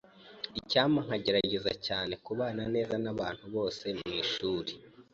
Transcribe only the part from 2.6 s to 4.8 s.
neza nabantu bose mwishuri.